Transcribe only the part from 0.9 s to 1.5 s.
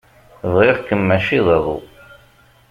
mačči d